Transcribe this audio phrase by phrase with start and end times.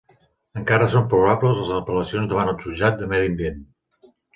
[0.61, 3.67] Encara són probables les apel·lacions davant del jutjat de Medi Ambient.